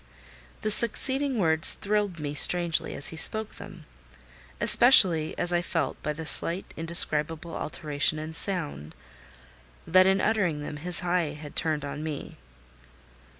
The 0.63 0.71
succeeding 0.71 1.37
words 1.37 1.73
thrilled 1.73 2.19
me 2.19 2.33
strangely 2.33 2.95
as 2.95 3.09
he 3.09 3.15
spoke 3.15 3.57
them: 3.57 3.85
especially 4.59 5.37
as 5.37 5.53
I 5.53 5.61
felt, 5.61 6.01
by 6.01 6.11
the 6.11 6.25
slight, 6.25 6.65
indescribable 6.75 7.53
alteration 7.55 8.17
in 8.17 8.33
sound, 8.33 8.95
that 9.85 10.07
in 10.07 10.19
uttering 10.19 10.63
them, 10.63 10.77
his 10.77 11.03
eye 11.03 11.33
had 11.35 11.55
turned 11.55 11.85
on 11.85 12.01
me. 12.03 12.37